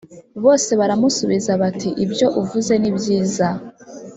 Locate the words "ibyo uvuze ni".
2.05-2.91